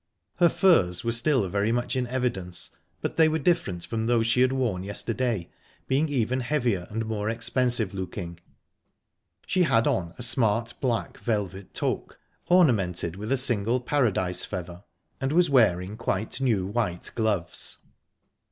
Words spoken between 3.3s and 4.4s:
different from those